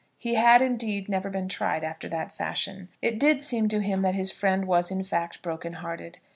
[0.17, 2.89] He had, indeed, never been tried after that fashion.
[3.03, 6.17] It did seem to him that his friend was in fact broken hearted.